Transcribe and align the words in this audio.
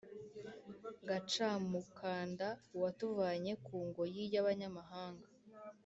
Gacamukanda: 1.07 2.47
uwatuvanye 2.75 3.53
ku 3.65 3.75
ngoyi 3.87 4.23
(y’abanyamahanga). 4.33 5.27